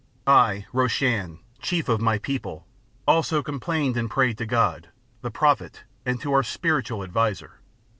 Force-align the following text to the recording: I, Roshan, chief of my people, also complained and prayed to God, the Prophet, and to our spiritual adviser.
I, 0.25 0.65
Roshan, 0.73 1.41
chief 1.61 1.87
of 1.87 2.01
my 2.01 2.17
people, 2.17 2.65
also 3.07 3.43
complained 3.43 3.95
and 3.97 4.09
prayed 4.09 4.39
to 4.39 4.47
God, 4.47 4.89
the 5.21 5.29
Prophet, 5.29 5.83
and 6.07 6.19
to 6.21 6.33
our 6.33 6.41
spiritual 6.41 7.03
adviser. 7.03 7.59